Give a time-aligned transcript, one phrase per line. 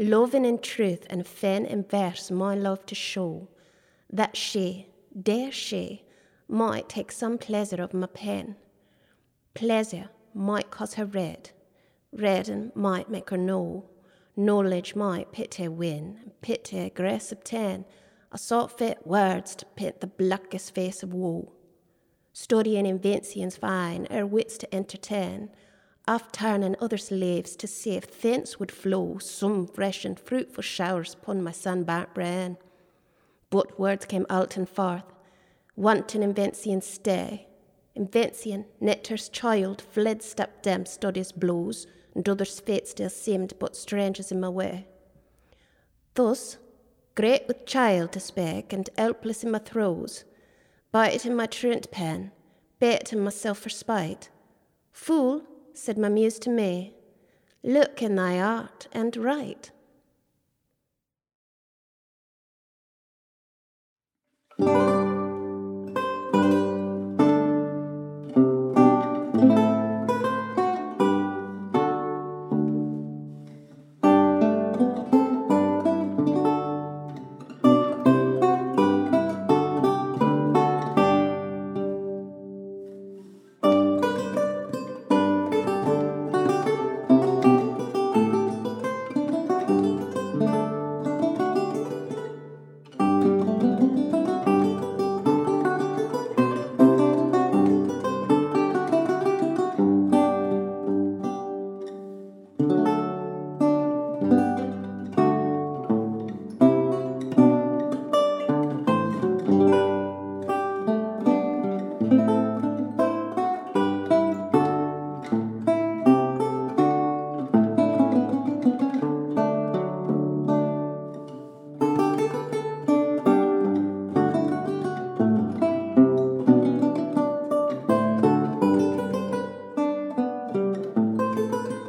[0.00, 3.48] loving in truth and fen in verse my love to show,
[4.10, 4.86] that she,
[5.20, 6.04] dare she,
[6.48, 8.56] might take some pleasure of my pen.
[9.52, 11.50] Pleasure might cause her red,
[12.12, 13.90] redden might make her know,
[14.36, 17.84] knowledge might pity win, and pity grace obtain,
[18.32, 21.52] I sought fit words to paint the blackest face of woe.
[22.32, 25.50] Studying inventions fine, our wits to entertain,
[26.10, 31.14] oft turning other slaves to see if thence would flow some fresh and fruitful showers
[31.14, 32.56] upon my sunburnt brain.
[33.48, 35.04] But words came out and forth,
[35.76, 37.46] wanting invention stay.
[37.94, 44.32] Invention, Netter's child, fled step them studies blows, and others' fate still seemed but strangers
[44.32, 44.86] in my way.
[46.14, 46.56] Thus,
[47.14, 50.24] great with child to speak and helpless in my throes,
[50.90, 52.32] biting in my truant pen,
[52.80, 54.28] baiting myself for spite.
[54.90, 55.44] Fool,
[55.80, 56.92] said my muse to me,
[57.62, 59.70] look in thy art and write.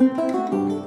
[0.00, 0.79] Música